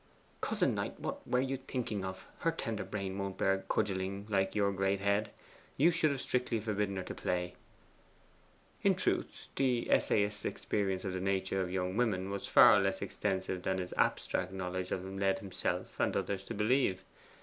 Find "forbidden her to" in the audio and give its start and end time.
6.59-7.13